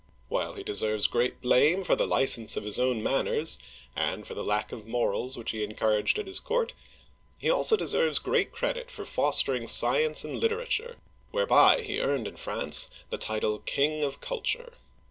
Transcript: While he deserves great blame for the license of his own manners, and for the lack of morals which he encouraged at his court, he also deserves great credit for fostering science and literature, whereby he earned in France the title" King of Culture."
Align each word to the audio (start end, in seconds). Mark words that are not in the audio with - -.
While 0.29 0.55
he 0.55 0.63
deserves 0.63 1.05
great 1.05 1.41
blame 1.41 1.83
for 1.83 1.95
the 1.95 2.07
license 2.07 2.57
of 2.57 2.63
his 2.63 2.79
own 2.79 3.03
manners, 3.03 3.59
and 3.95 4.25
for 4.25 4.33
the 4.33 4.43
lack 4.43 4.71
of 4.71 4.87
morals 4.87 5.37
which 5.37 5.51
he 5.51 5.63
encouraged 5.63 6.17
at 6.17 6.25
his 6.25 6.39
court, 6.39 6.73
he 7.37 7.51
also 7.51 7.75
deserves 7.75 8.17
great 8.17 8.51
credit 8.51 8.89
for 8.89 9.05
fostering 9.05 9.67
science 9.67 10.23
and 10.25 10.35
literature, 10.39 10.95
whereby 11.29 11.83
he 11.83 12.01
earned 12.01 12.27
in 12.27 12.37
France 12.37 12.89
the 13.11 13.19
title" 13.19 13.59
King 13.77 14.03
of 14.03 14.21
Culture." 14.21 14.73